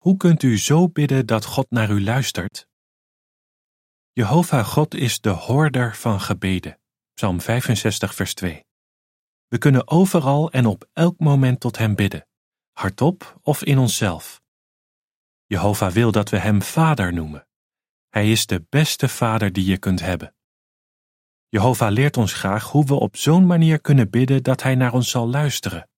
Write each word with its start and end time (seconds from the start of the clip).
Hoe 0.00 0.16
kunt 0.16 0.42
u 0.42 0.58
zo 0.58 0.88
bidden 0.88 1.26
dat 1.26 1.44
God 1.44 1.70
naar 1.70 1.90
u 1.90 2.02
luistert? 2.02 2.68
Jehovah 4.12 4.64
God 4.64 4.94
is 4.94 5.20
de 5.20 5.28
hoorder 5.28 5.96
van 5.96 6.20
gebeden. 6.20 6.80
Psalm 7.14 7.40
65, 7.40 8.14
vers 8.14 8.34
2. 8.34 8.64
We 9.48 9.58
kunnen 9.58 9.88
overal 9.88 10.50
en 10.50 10.66
op 10.66 10.88
elk 10.92 11.18
moment 11.18 11.60
tot 11.60 11.78
Hem 11.78 11.94
bidden, 11.94 12.26
hardop 12.72 13.38
of 13.42 13.62
in 13.64 13.78
onszelf. 13.78 14.40
Jehovah 15.46 15.92
wil 15.92 16.12
dat 16.12 16.28
we 16.28 16.38
Hem 16.38 16.62
Vader 16.62 17.12
noemen. 17.12 17.46
Hij 18.08 18.30
is 18.30 18.46
de 18.46 18.66
beste 18.68 19.08
Vader 19.08 19.52
die 19.52 19.64
je 19.64 19.78
kunt 19.78 20.00
hebben. 20.00 20.34
Jehovah 21.48 21.92
leert 21.92 22.16
ons 22.16 22.32
graag 22.32 22.70
hoe 22.70 22.84
we 22.84 22.94
op 22.94 23.16
zo'n 23.16 23.46
manier 23.46 23.80
kunnen 23.80 24.10
bidden 24.10 24.42
dat 24.42 24.62
Hij 24.62 24.74
naar 24.74 24.92
ons 24.92 25.10
zal 25.10 25.28
luisteren. 25.28 25.89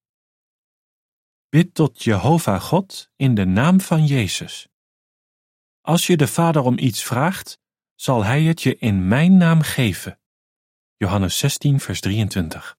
Bid 1.52 1.74
tot 1.74 2.02
Jehovah 2.02 2.60
God 2.60 3.10
in 3.16 3.34
de 3.34 3.44
naam 3.44 3.80
van 3.80 4.06
Jezus. 4.06 4.68
Als 5.80 6.06
je 6.06 6.16
de 6.16 6.26
Vader 6.26 6.62
om 6.62 6.78
iets 6.78 7.02
vraagt, 7.02 7.58
zal 7.94 8.24
Hij 8.24 8.42
het 8.42 8.62
je 8.62 8.76
in 8.76 9.08
mijn 9.08 9.36
naam 9.36 9.60
geven. 9.60 10.20
Johannes 10.96 11.38
16, 11.38 11.80
vers 11.80 12.00
23. 12.00 12.76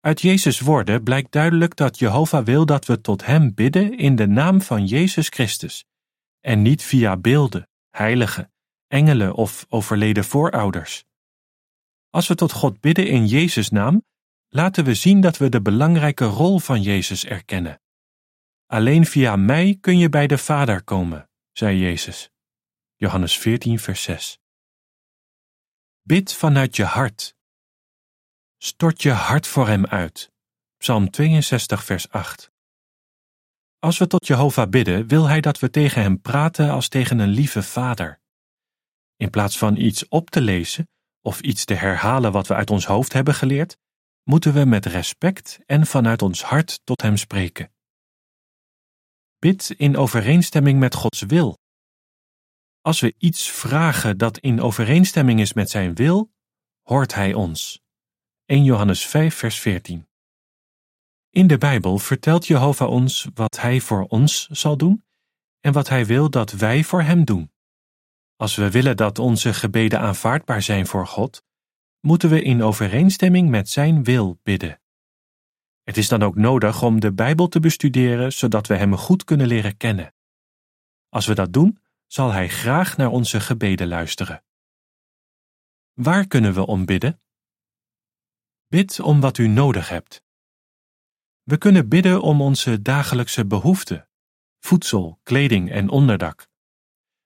Uit 0.00 0.20
Jezus' 0.20 0.60
woorden 0.60 1.02
blijkt 1.02 1.32
duidelijk 1.32 1.76
dat 1.76 1.98
Jehovah 1.98 2.44
wil 2.44 2.66
dat 2.66 2.86
we 2.86 3.00
tot 3.00 3.26
Hem 3.26 3.54
bidden 3.54 3.98
in 3.98 4.16
de 4.16 4.26
naam 4.26 4.60
van 4.60 4.86
Jezus 4.86 5.28
Christus, 5.28 5.84
en 6.40 6.62
niet 6.62 6.82
via 6.82 7.16
beelden, 7.16 7.68
heiligen, 7.90 8.52
engelen 8.86 9.34
of 9.34 9.66
overleden 9.68 10.24
voorouders. 10.24 11.04
Als 12.10 12.28
we 12.28 12.34
tot 12.34 12.52
God 12.52 12.80
bidden 12.80 13.06
in 13.06 13.26
Jezus' 13.26 13.70
naam, 13.70 14.02
laten 14.54 14.84
we 14.84 14.94
zien 14.94 15.20
dat 15.20 15.36
we 15.36 15.48
de 15.48 15.62
belangrijke 15.62 16.24
rol 16.24 16.58
van 16.58 16.82
Jezus 16.82 17.24
erkennen. 17.24 17.80
Alleen 18.66 19.06
via 19.06 19.36
mij 19.36 19.78
kun 19.80 19.98
je 19.98 20.08
bij 20.08 20.26
de 20.26 20.38
Vader 20.38 20.82
komen, 20.82 21.30
zei 21.52 21.78
Jezus. 21.78 22.30
Johannes 22.96 23.38
14, 23.38 23.78
vers 23.78 24.02
6. 24.02 24.38
Bid 26.02 26.32
vanuit 26.32 26.76
je 26.76 26.84
hart. 26.84 27.36
Stort 28.58 29.02
je 29.02 29.10
hart 29.10 29.46
voor 29.46 29.66
Hem 29.66 29.86
uit. 29.86 30.30
Psalm 30.76 31.10
62, 31.10 31.84
vers 31.84 32.08
8. 32.08 32.50
Als 33.78 33.98
we 33.98 34.06
tot 34.06 34.26
Jehovah 34.26 34.68
bidden, 34.68 35.06
wil 35.06 35.28
Hij 35.28 35.40
dat 35.40 35.58
we 35.58 35.70
tegen 35.70 36.02
Hem 36.02 36.20
praten 36.20 36.70
als 36.70 36.88
tegen 36.88 37.18
een 37.18 37.28
lieve 37.28 37.62
Vader. 37.62 38.20
In 39.16 39.30
plaats 39.30 39.58
van 39.58 39.76
iets 39.76 40.08
op 40.08 40.30
te 40.30 40.40
lezen 40.40 40.88
of 41.20 41.40
iets 41.40 41.64
te 41.64 41.74
herhalen 41.74 42.32
wat 42.32 42.46
we 42.46 42.54
uit 42.54 42.70
ons 42.70 42.86
hoofd 42.86 43.12
hebben 43.12 43.34
geleerd, 43.34 43.76
moeten 44.22 44.52
we 44.52 44.64
met 44.64 44.86
respect 44.86 45.58
en 45.66 45.86
vanuit 45.86 46.22
ons 46.22 46.42
hart 46.42 46.80
tot 46.84 47.02
Hem 47.02 47.16
spreken. 47.16 47.72
Bid 49.38 49.70
in 49.70 49.96
overeenstemming 49.96 50.78
met 50.78 50.94
Gods 50.94 51.20
wil. 51.20 51.58
Als 52.80 53.00
we 53.00 53.14
iets 53.18 53.50
vragen 53.50 54.18
dat 54.18 54.38
in 54.38 54.60
overeenstemming 54.60 55.40
is 55.40 55.52
met 55.52 55.70
Zijn 55.70 55.94
wil, 55.94 56.32
hoort 56.82 57.14
Hij 57.14 57.34
ons. 57.34 57.80
1 58.44 58.64
Johannes 58.64 59.06
5, 59.06 59.34
vers 59.34 59.58
14. 59.58 60.08
In 61.30 61.46
de 61.46 61.58
Bijbel 61.58 61.98
vertelt 61.98 62.46
Jehovah 62.46 62.90
ons 62.90 63.28
wat 63.34 63.60
Hij 63.60 63.80
voor 63.80 64.04
ons 64.04 64.46
zal 64.46 64.76
doen 64.76 65.04
en 65.60 65.72
wat 65.72 65.88
Hij 65.88 66.06
wil 66.06 66.30
dat 66.30 66.50
wij 66.50 66.84
voor 66.84 67.02
Hem 67.02 67.24
doen. 67.24 67.52
Als 68.36 68.54
we 68.54 68.70
willen 68.70 68.96
dat 68.96 69.18
onze 69.18 69.54
gebeden 69.54 70.00
aanvaardbaar 70.00 70.62
zijn 70.62 70.86
voor 70.86 71.06
God, 71.06 71.42
moeten 72.02 72.28
we 72.28 72.42
in 72.42 72.62
overeenstemming 72.62 73.50
met 73.50 73.68
Zijn 73.68 74.04
wil 74.04 74.38
bidden. 74.42 74.80
Het 75.82 75.96
is 75.96 76.08
dan 76.08 76.22
ook 76.22 76.36
nodig 76.36 76.82
om 76.82 77.00
de 77.00 77.12
Bijbel 77.12 77.48
te 77.48 77.60
bestuderen 77.60 78.32
zodat 78.32 78.66
we 78.66 78.76
Hem 78.76 78.96
goed 78.96 79.24
kunnen 79.24 79.46
leren 79.46 79.76
kennen. 79.76 80.14
Als 81.08 81.26
we 81.26 81.34
dat 81.34 81.52
doen, 81.52 81.80
zal 82.06 82.32
Hij 82.32 82.48
graag 82.48 82.96
naar 82.96 83.10
onze 83.10 83.40
gebeden 83.40 83.88
luisteren. 83.88 84.44
Waar 85.92 86.26
kunnen 86.26 86.54
we 86.54 86.66
om 86.66 86.84
bidden? 86.84 87.20
Bid 88.66 89.00
om 89.00 89.20
wat 89.20 89.38
u 89.38 89.46
nodig 89.46 89.88
hebt. 89.88 90.22
We 91.42 91.58
kunnen 91.58 91.88
bidden 91.88 92.22
om 92.22 92.40
onze 92.40 92.82
dagelijkse 92.82 93.46
behoeften, 93.46 94.08
voedsel, 94.58 95.18
kleding 95.22 95.70
en 95.70 95.88
onderdak. 95.88 96.48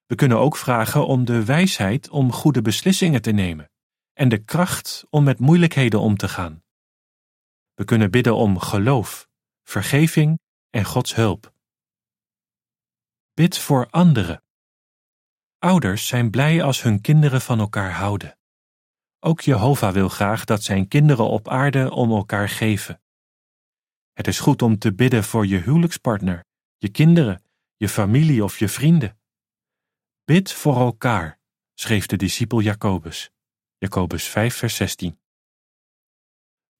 We 0.06 0.14
kunnen 0.14 0.38
ook 0.38 0.56
vragen 0.56 1.06
om 1.06 1.24
de 1.24 1.44
wijsheid 1.44 2.08
om 2.08 2.32
goede 2.32 2.62
beslissingen 2.62 3.22
te 3.22 3.30
nemen 3.30 3.70
en 4.16 4.28
de 4.28 4.44
kracht 4.44 5.04
om 5.10 5.24
met 5.24 5.38
moeilijkheden 5.38 6.00
om 6.00 6.16
te 6.16 6.28
gaan. 6.28 6.64
We 7.74 7.84
kunnen 7.84 8.10
bidden 8.10 8.36
om 8.36 8.58
geloof, 8.58 9.28
vergeving 9.62 10.40
en 10.70 10.84
Gods 10.84 11.14
hulp. 11.14 11.52
Bid 13.34 13.58
voor 13.58 13.90
anderen. 13.90 14.42
Ouders 15.58 16.06
zijn 16.06 16.30
blij 16.30 16.62
als 16.62 16.82
hun 16.82 17.00
kinderen 17.00 17.40
van 17.40 17.58
elkaar 17.58 17.92
houden. 17.92 18.38
Ook 19.20 19.40
Jehovah 19.40 19.92
wil 19.92 20.08
graag 20.08 20.44
dat 20.44 20.62
zijn 20.62 20.88
kinderen 20.88 21.28
op 21.28 21.48
aarde 21.48 21.90
om 21.90 22.10
elkaar 22.10 22.48
geven. 22.48 23.02
Het 24.12 24.26
is 24.26 24.38
goed 24.38 24.62
om 24.62 24.78
te 24.78 24.94
bidden 24.94 25.24
voor 25.24 25.46
je 25.46 25.58
huwelijkspartner, 25.58 26.44
je 26.76 26.88
kinderen, 26.88 27.42
je 27.76 27.88
familie 27.88 28.44
of 28.44 28.58
je 28.58 28.68
vrienden. 28.68 29.18
Bid 30.24 30.52
voor 30.52 30.76
elkaar, 30.76 31.40
schreef 31.74 32.06
de 32.06 32.16
discipel 32.16 32.60
Jacobus. 32.60 33.30
Jacobus 33.86 34.24
5, 34.24 34.54
vers 34.54 34.76
16. 34.76 35.18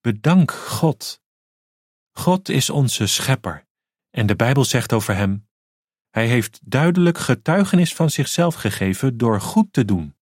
Bedank 0.00 0.52
God. 0.52 1.22
God 2.12 2.48
is 2.48 2.70
onze 2.70 3.06
schepper 3.06 3.66
en 4.10 4.26
de 4.26 4.36
Bijbel 4.36 4.64
zegt 4.64 4.92
over 4.92 5.14
hem: 5.14 5.48
Hij 6.10 6.26
heeft 6.26 6.60
duidelijk 6.62 7.18
getuigenis 7.18 7.94
van 7.94 8.10
zichzelf 8.10 8.54
gegeven 8.54 9.16
door 9.16 9.40
goed 9.40 9.72
te 9.72 9.84
doen. 9.84 10.16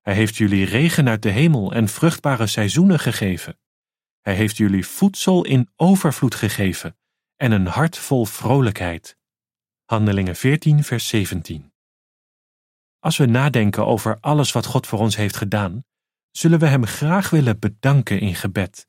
Hij 0.00 0.14
heeft 0.14 0.36
jullie 0.36 0.64
regen 0.64 1.08
uit 1.08 1.22
de 1.22 1.30
hemel 1.30 1.72
en 1.72 1.88
vruchtbare 1.88 2.46
seizoenen 2.46 2.98
gegeven. 2.98 3.58
Hij 4.20 4.34
heeft 4.34 4.56
jullie 4.56 4.86
voedsel 4.86 5.44
in 5.44 5.70
overvloed 5.76 6.34
gegeven 6.34 6.98
en 7.36 7.52
een 7.52 7.66
hart 7.66 7.98
vol 7.98 8.24
vrolijkheid. 8.24 9.16
Handelingen 9.84 10.36
14, 10.36 10.84
vers 10.84 11.08
17. 11.08 11.72
Als 12.98 13.16
we 13.16 13.26
nadenken 13.26 13.86
over 13.86 14.18
alles 14.20 14.52
wat 14.52 14.66
God 14.66 14.86
voor 14.86 14.98
ons 14.98 15.16
heeft 15.16 15.36
gedaan, 15.36 15.84
zullen 16.30 16.58
we 16.58 16.66
Hem 16.66 16.84
graag 16.84 17.30
willen 17.30 17.58
bedanken 17.58 18.20
in 18.20 18.34
gebed. 18.34 18.88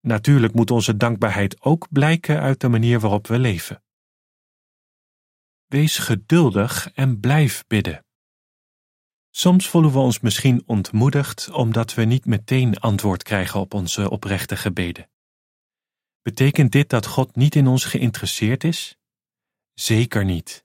Natuurlijk 0.00 0.54
moet 0.54 0.70
onze 0.70 0.96
dankbaarheid 0.96 1.60
ook 1.60 1.86
blijken 1.90 2.40
uit 2.40 2.60
de 2.60 2.68
manier 2.68 3.00
waarop 3.00 3.26
we 3.26 3.38
leven. 3.38 3.82
Wees 5.66 5.98
geduldig 5.98 6.92
en 6.92 7.20
blijf 7.20 7.64
bidden. 7.66 8.04
Soms 9.30 9.68
voelen 9.68 9.92
we 9.92 9.98
ons 9.98 10.20
misschien 10.20 10.62
ontmoedigd 10.66 11.50
omdat 11.50 11.94
we 11.94 12.04
niet 12.04 12.26
meteen 12.26 12.78
antwoord 12.78 13.22
krijgen 13.22 13.60
op 13.60 13.74
onze 13.74 14.10
oprechte 14.10 14.56
gebeden. 14.56 15.10
Betekent 16.22 16.72
dit 16.72 16.90
dat 16.90 17.06
God 17.06 17.36
niet 17.36 17.54
in 17.54 17.66
ons 17.66 17.84
geïnteresseerd 17.84 18.64
is? 18.64 18.98
Zeker 19.74 20.24
niet. 20.24 20.64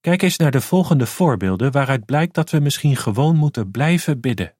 Kijk 0.00 0.22
eens 0.22 0.36
naar 0.36 0.50
de 0.50 0.60
volgende 0.60 1.06
voorbeelden 1.06 1.72
waaruit 1.72 2.04
blijkt 2.04 2.34
dat 2.34 2.50
we 2.50 2.60
misschien 2.60 2.96
gewoon 2.96 3.36
moeten 3.36 3.70
blijven 3.70 4.20
bidden. 4.20 4.56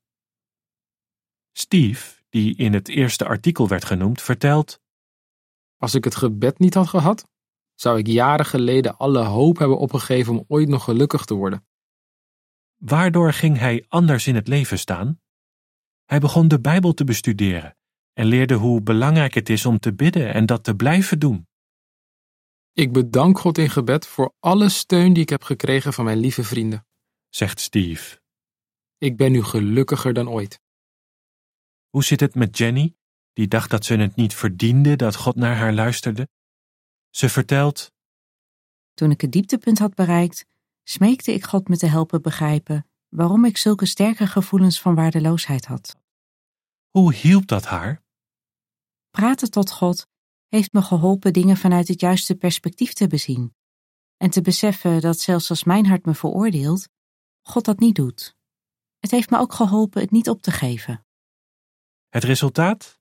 Steve, 1.52 2.22
die 2.28 2.56
in 2.56 2.72
het 2.72 2.88
eerste 2.88 3.26
artikel 3.26 3.68
werd 3.68 3.84
genoemd, 3.84 4.22
vertelt: 4.22 4.80
Als 5.76 5.94
ik 5.94 6.04
het 6.04 6.16
gebed 6.16 6.58
niet 6.58 6.74
had 6.74 6.88
gehad, 6.88 7.28
zou 7.74 7.98
ik 7.98 8.06
jaren 8.06 8.46
geleden 8.46 8.96
alle 8.96 9.24
hoop 9.24 9.58
hebben 9.58 9.78
opgegeven 9.78 10.32
om 10.32 10.44
ooit 10.48 10.68
nog 10.68 10.84
gelukkig 10.84 11.24
te 11.24 11.34
worden. 11.34 11.66
Waardoor 12.76 13.32
ging 13.32 13.58
hij 13.58 13.84
anders 13.88 14.26
in 14.26 14.34
het 14.34 14.48
leven 14.48 14.78
staan? 14.78 15.20
Hij 16.04 16.18
begon 16.18 16.48
de 16.48 16.60
Bijbel 16.60 16.94
te 16.94 17.04
bestuderen 17.04 17.76
en 18.12 18.26
leerde 18.26 18.54
hoe 18.54 18.82
belangrijk 18.82 19.34
het 19.34 19.48
is 19.48 19.66
om 19.66 19.78
te 19.78 19.94
bidden 19.94 20.34
en 20.34 20.46
dat 20.46 20.64
te 20.64 20.74
blijven 20.74 21.18
doen. 21.18 21.48
Ik 22.72 22.92
bedank 22.92 23.38
God 23.38 23.58
in 23.58 23.70
gebed 23.70 24.06
voor 24.06 24.34
alle 24.38 24.68
steun 24.68 25.12
die 25.12 25.22
ik 25.22 25.28
heb 25.28 25.42
gekregen 25.42 25.92
van 25.92 26.04
mijn 26.04 26.18
lieve 26.18 26.44
vrienden, 26.44 26.86
zegt 27.28 27.60
Steve. 27.60 28.20
Ik 28.98 29.16
ben 29.16 29.32
nu 29.32 29.42
gelukkiger 29.42 30.12
dan 30.12 30.28
ooit. 30.28 30.60
Hoe 31.90 32.04
zit 32.04 32.20
het 32.20 32.34
met 32.34 32.58
Jenny, 32.58 32.94
die 33.32 33.48
dacht 33.48 33.70
dat 33.70 33.84
ze 33.84 33.94
het 33.94 34.16
niet 34.16 34.34
verdiende 34.34 34.96
dat 34.96 35.16
God 35.16 35.36
naar 35.36 35.56
haar 35.56 35.72
luisterde? 35.72 36.28
Ze 37.10 37.28
vertelt: 37.28 37.92
Toen 38.94 39.10
ik 39.10 39.20
het 39.20 39.32
dieptepunt 39.32 39.78
had 39.78 39.94
bereikt, 39.94 40.46
smeekte 40.82 41.32
ik 41.32 41.44
God 41.44 41.68
me 41.68 41.76
te 41.76 41.86
helpen 41.86 42.22
begrijpen 42.22 42.90
waarom 43.08 43.44
ik 43.44 43.56
zulke 43.56 43.86
sterke 43.86 44.26
gevoelens 44.26 44.80
van 44.80 44.94
waardeloosheid 44.94 45.66
had. 45.66 45.96
Hoe 46.90 47.14
hielp 47.14 47.46
dat 47.46 47.64
haar? 47.64 48.02
Praten 49.10 49.50
tot 49.50 49.70
God 49.70 50.06
heeft 50.48 50.72
me 50.72 50.82
geholpen 50.82 51.32
dingen 51.32 51.56
vanuit 51.56 51.88
het 51.88 52.00
juiste 52.00 52.34
perspectief 52.34 52.92
te 52.92 53.06
bezien 53.06 53.54
en 54.16 54.30
te 54.30 54.40
beseffen 54.40 55.00
dat 55.00 55.18
zelfs 55.18 55.50
als 55.50 55.64
mijn 55.64 55.86
hart 55.86 56.04
me 56.04 56.14
veroordeelt, 56.14 56.88
God 57.40 57.64
dat 57.64 57.78
niet 57.78 57.94
doet. 57.94 58.36
Het 58.98 59.10
heeft 59.10 59.30
me 59.30 59.38
ook 59.38 59.52
geholpen 59.52 60.00
het 60.00 60.10
niet 60.10 60.28
op 60.28 60.42
te 60.42 60.50
geven. 60.50 61.04
Het 62.10 62.24
resultaat? 62.24 62.98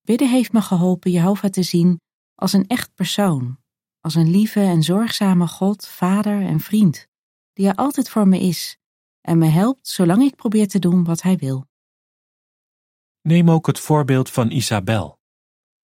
Bidden 0.00 0.28
heeft 0.28 0.52
me 0.52 0.60
geholpen 0.62 1.10
Jehovah 1.10 1.50
te 1.50 1.62
zien 1.62 2.00
als 2.34 2.52
een 2.52 2.66
echt 2.66 2.94
persoon, 2.94 3.58
als 4.00 4.14
een 4.14 4.30
lieve 4.30 4.60
en 4.60 4.82
zorgzame 4.82 5.46
God, 5.46 5.88
vader 5.88 6.42
en 6.42 6.60
vriend, 6.60 7.06
die 7.52 7.68
er 7.68 7.74
altijd 7.74 8.10
voor 8.10 8.28
me 8.28 8.40
is 8.40 8.78
en 9.20 9.38
me 9.38 9.46
helpt 9.46 9.88
zolang 9.88 10.22
ik 10.22 10.36
probeer 10.36 10.68
te 10.68 10.78
doen 10.78 11.04
wat 11.04 11.22
hij 11.22 11.36
wil. 11.36 11.66
Neem 13.20 13.50
ook 13.50 13.66
het 13.66 13.80
voorbeeld 13.80 14.30
van 14.30 14.50
Isabel. 14.50 15.18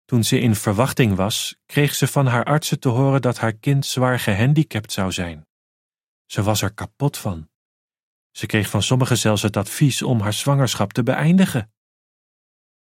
Toen 0.06 0.24
ze 0.24 0.40
in 0.40 0.56
verwachting 0.56 1.16
was, 1.16 1.56
kreeg 1.66 1.96
ze 1.96 2.08
van 2.08 2.26
haar 2.26 2.44
artsen 2.44 2.80
te 2.80 2.90
horen 2.90 3.22
dat 3.22 3.38
haar 3.38 3.54
kind 3.54 3.86
zwaar 3.86 4.20
gehandicapt 4.20 4.92
zou 4.92 5.12
zijn. 5.12 5.48
Ze 6.26 6.44
was 6.44 6.62
er 6.62 6.74
kapot 6.74 7.18
van. 7.18 7.50
Ze 8.31 8.46
kreeg 8.46 8.70
van 8.70 8.84
sommigen 8.84 9.18
zelfs 9.18 9.42
het 9.42 9.58
advies 9.58 10.02
om 10.02 10.20
haar 10.20 10.34
zwangerschap 10.34 10.94
te 10.94 11.04
beëindigen. 11.04 11.72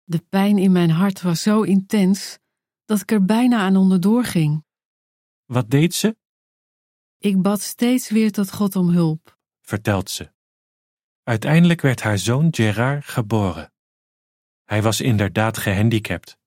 De 0.08 0.20
pijn 0.20 0.58
in 0.58 0.72
mijn 0.72 0.90
hart 0.90 1.22
was 1.22 1.42
zo 1.42 1.62
intens 1.62 2.40
dat 2.86 3.02
ik 3.02 3.12
er 3.12 3.26
bijna 3.26 3.60
aan 3.60 3.76
onderdoor 3.76 4.24
ging. 4.24 4.64
Wat 5.46 5.70
deed 5.70 5.94
ze? 5.94 6.18
Ik 7.18 7.42
bad 7.42 7.62
steeds 7.62 8.10
weer 8.10 8.32
tot 8.32 8.52
God 8.52 8.76
om 8.76 8.90
hulp. 8.90 9.38
vertelt 9.62 10.10
ze. 10.10 10.32
Uiteindelijk 11.24 11.82
werd 11.82 12.02
haar 12.02 12.18
zoon 12.18 12.48
Gerard 12.52 13.06
geboren. 13.06 13.74
Hij 14.64 14.82
was 14.82 15.02
inderdaad 15.02 15.58
gehandicapt. 15.58 16.38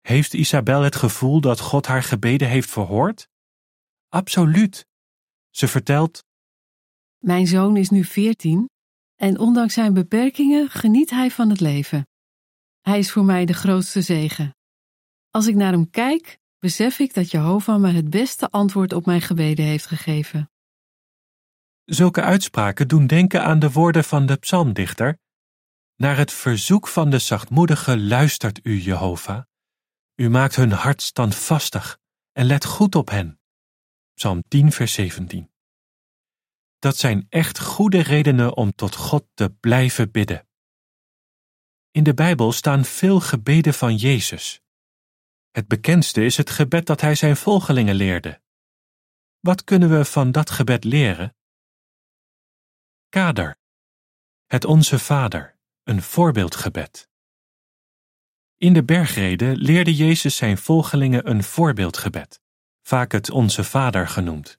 Heeft 0.00 0.34
Isabel 0.34 0.82
het 0.82 0.96
gevoel 0.96 1.40
dat 1.40 1.60
God 1.60 1.86
haar 1.86 2.02
gebeden 2.02 2.48
heeft 2.48 2.70
verhoord? 2.70 3.28
Absoluut. 4.08 4.86
Ze 5.50 5.68
vertelt: 5.68 6.24
Mijn 7.18 7.46
zoon 7.46 7.76
is 7.76 7.90
nu 7.90 8.04
veertien 8.04 8.70
en 9.14 9.38
ondanks 9.38 9.74
zijn 9.74 9.94
beperkingen 9.94 10.68
geniet 10.70 11.10
hij 11.10 11.30
van 11.30 11.50
het 11.50 11.60
leven. 11.60 12.06
Hij 12.82 12.98
is 12.98 13.12
voor 13.12 13.24
mij 13.24 13.44
de 13.44 13.52
grootste 13.52 14.00
zegen. 14.00 14.56
Als 15.30 15.46
ik 15.46 15.54
naar 15.54 15.72
hem 15.72 15.90
kijk, 15.90 16.38
besef 16.58 16.98
ik 16.98 17.14
dat 17.14 17.30
Jehovah 17.30 17.80
me 17.80 17.92
het 17.92 18.10
beste 18.10 18.50
antwoord 18.50 18.92
op 18.92 19.06
mijn 19.06 19.20
gebeden 19.20 19.64
heeft 19.64 19.86
gegeven. 19.86 20.50
Zulke 21.84 22.22
uitspraken 22.22 22.88
doen 22.88 23.06
denken 23.06 23.44
aan 23.44 23.58
de 23.58 23.70
woorden 23.70 24.04
van 24.04 24.26
de 24.26 24.36
psalmdichter: 24.36 25.18
Naar 25.96 26.16
het 26.16 26.32
verzoek 26.32 26.88
van 26.88 27.10
de 27.10 27.18
zachtmoedige 27.18 27.98
luistert 27.98 28.60
u, 28.62 28.80
Jehovah. 28.80 29.42
U 30.14 30.28
maakt 30.28 30.56
hun 30.56 30.72
hart 30.72 31.02
standvastig 31.02 31.98
en 32.32 32.46
let 32.46 32.64
goed 32.64 32.94
op 32.94 33.10
hen. 33.10 33.40
Psalm 34.14 34.42
10, 34.48 34.72
vers 34.72 34.92
17. 34.92 35.50
Dat 36.78 36.96
zijn 36.96 37.26
echt 37.28 37.60
goede 37.60 38.02
redenen 38.02 38.56
om 38.56 38.74
tot 38.74 38.94
God 38.94 39.26
te 39.34 39.50
blijven 39.50 40.10
bidden. 40.10 40.46
In 41.92 42.02
de 42.02 42.14
Bijbel 42.14 42.52
staan 42.52 42.84
veel 42.84 43.20
gebeden 43.20 43.74
van 43.74 43.96
Jezus. 43.96 44.60
Het 45.50 45.68
bekendste 45.68 46.24
is 46.24 46.36
het 46.36 46.50
gebed 46.50 46.86
dat 46.86 47.00
hij 47.00 47.14
zijn 47.14 47.36
volgelingen 47.36 47.94
leerde. 47.94 48.40
Wat 49.40 49.64
kunnen 49.64 49.98
we 49.98 50.04
van 50.04 50.32
dat 50.32 50.50
gebed 50.50 50.84
leren? 50.84 51.36
Kader. 53.08 53.56
Het 54.46 54.64
Onze 54.64 54.98
Vader, 54.98 55.58
een 55.82 56.02
voorbeeldgebed. 56.02 57.08
In 58.56 58.72
de 58.72 58.84
bergreden 58.84 59.56
leerde 59.56 59.94
Jezus 59.94 60.36
zijn 60.36 60.58
volgelingen 60.58 61.30
een 61.30 61.42
voorbeeldgebed, 61.42 62.40
vaak 62.82 63.12
het 63.12 63.30
Onze 63.30 63.64
Vader 63.64 64.08
genoemd. 64.08 64.58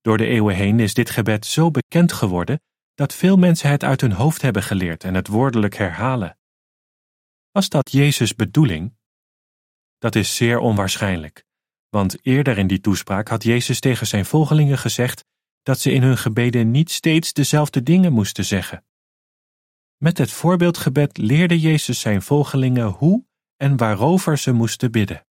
Door 0.00 0.18
de 0.18 0.26
eeuwen 0.26 0.54
heen 0.54 0.80
is 0.80 0.94
dit 0.94 1.10
gebed 1.10 1.46
zo 1.46 1.70
bekend 1.70 2.12
geworden 2.12 2.60
dat 2.94 3.14
veel 3.14 3.36
mensen 3.36 3.70
het 3.70 3.84
uit 3.84 4.00
hun 4.00 4.12
hoofd 4.12 4.42
hebben 4.42 4.62
geleerd 4.62 5.04
en 5.04 5.14
het 5.14 5.28
woordelijk 5.28 5.74
herhalen. 5.76 6.38
Was 7.50 7.68
dat 7.68 7.92
Jezus' 7.92 8.34
bedoeling? 8.34 8.96
Dat 9.98 10.14
is 10.14 10.36
zeer 10.36 10.58
onwaarschijnlijk, 10.58 11.44
want 11.88 12.26
eerder 12.26 12.58
in 12.58 12.66
die 12.66 12.80
toespraak 12.80 13.28
had 13.28 13.42
Jezus 13.42 13.80
tegen 13.80 14.06
zijn 14.06 14.24
volgelingen 14.24 14.78
gezegd 14.78 15.24
dat 15.62 15.80
ze 15.80 15.92
in 15.92 16.02
hun 16.02 16.18
gebeden 16.18 16.70
niet 16.70 16.90
steeds 16.90 17.32
dezelfde 17.32 17.82
dingen 17.82 18.12
moesten 18.12 18.44
zeggen. 18.44 18.84
Met 19.96 20.18
het 20.18 20.32
voorbeeldgebed 20.32 21.16
leerde 21.16 21.60
Jezus 21.60 22.00
zijn 22.00 22.22
volgelingen 22.22 22.86
hoe 22.86 23.24
en 23.56 23.76
waarover 23.76 24.38
ze 24.38 24.52
moesten 24.52 24.90
bidden. 24.90 25.26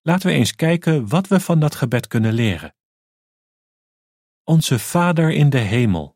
Laten 0.00 0.28
we 0.28 0.34
eens 0.34 0.54
kijken 0.54 1.08
wat 1.08 1.28
we 1.28 1.40
van 1.40 1.60
dat 1.60 1.74
gebed 1.74 2.06
kunnen 2.06 2.32
leren. 2.32 2.74
Onze 4.44 4.78
Vader 4.78 5.32
in 5.32 5.50
de 5.50 5.58
hemel. 5.58 6.15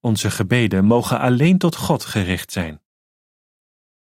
Onze 0.00 0.30
gebeden 0.30 0.84
mogen 0.84 1.18
alleen 1.18 1.58
tot 1.58 1.76
God 1.76 2.04
gericht 2.04 2.52
zijn. 2.52 2.82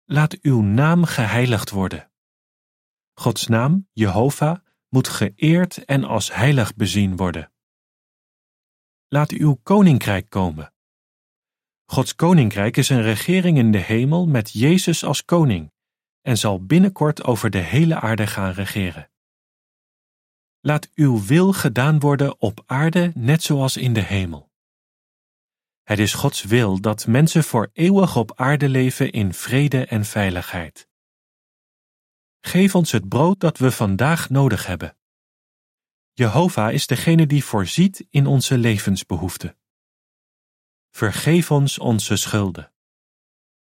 Laat 0.03 0.41
uw 0.41 0.61
naam 0.61 1.03
geheiligd 1.03 1.69
worden. 1.69 2.11
Gods 3.13 3.47
naam, 3.47 3.87
Jehovah, 3.91 4.59
moet 4.89 5.07
geëerd 5.07 5.85
en 5.85 6.03
als 6.03 6.33
heilig 6.33 6.75
bezien 6.75 7.15
worden. 7.15 7.51
Laat 9.07 9.31
uw 9.31 9.59
koninkrijk 9.63 10.29
komen. 10.29 10.73
Gods 11.85 12.15
koninkrijk 12.15 12.77
is 12.77 12.89
een 12.89 13.01
regering 13.01 13.57
in 13.57 13.71
de 13.71 13.77
hemel 13.77 14.27
met 14.27 14.51
Jezus 14.51 15.03
als 15.03 15.25
koning 15.25 15.71
en 16.21 16.37
zal 16.37 16.65
binnenkort 16.65 17.23
over 17.23 17.49
de 17.49 17.57
hele 17.57 17.99
aarde 17.99 18.27
gaan 18.27 18.51
regeren. 18.51 19.09
Laat 20.59 20.89
uw 20.93 21.25
wil 21.25 21.53
gedaan 21.53 21.99
worden 21.99 22.41
op 22.41 22.63
aarde 22.65 23.11
net 23.15 23.43
zoals 23.43 23.77
in 23.77 23.93
de 23.93 24.01
hemel. 24.01 24.51
Het 25.83 25.99
is 25.99 26.13
Gods 26.13 26.43
wil 26.43 26.81
dat 26.81 27.07
mensen 27.07 27.43
voor 27.43 27.69
eeuwig 27.73 28.15
op 28.15 28.39
aarde 28.39 28.69
leven 28.69 29.11
in 29.11 29.33
vrede 29.33 29.85
en 29.85 30.05
veiligheid. 30.05 30.87
Geef 32.41 32.75
ons 32.75 32.91
het 32.91 33.09
brood 33.09 33.39
dat 33.39 33.57
we 33.57 33.71
vandaag 33.71 34.29
nodig 34.29 34.65
hebben. 34.65 34.97
Jehovah 36.13 36.73
is 36.73 36.87
degene 36.87 37.27
die 37.27 37.43
voorziet 37.43 38.05
in 38.09 38.25
onze 38.25 38.57
levensbehoeften. 38.57 39.57
Vergeef 40.89 41.51
ons 41.51 41.79
onze 41.79 42.15
schulden. 42.15 42.71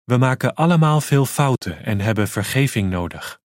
We 0.05 0.17
maken 0.17 0.55
allemaal 0.55 1.01
veel 1.01 1.27
fouten 1.27 1.85
en 1.85 2.01
hebben 2.01 2.29
vergeving 2.29 2.91
nodig. 2.91 3.41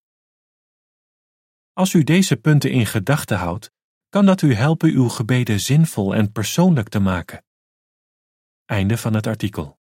Als 1.73 1.93
u 1.93 2.03
deze 2.03 2.35
punten 2.35 2.71
in 2.71 2.85
gedachten 2.85 3.37
houdt, 3.37 3.71
kan 4.09 4.25
dat 4.25 4.41
u 4.41 4.53
helpen 4.53 4.89
uw 4.89 5.09
gebeden 5.09 5.59
zinvol 5.59 6.15
en 6.15 6.31
persoonlijk 6.31 6.89
te 6.89 6.99
maken. 6.99 7.43
Einde 8.71 8.97
van 8.97 9.13
het 9.13 9.27
artikel. 9.27 9.80